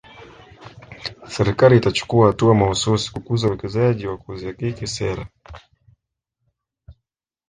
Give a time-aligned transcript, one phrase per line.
[1.27, 5.27] Serikali itachukua hatua mahsusi kukuza uwekezaji kwa kuzihakiki sera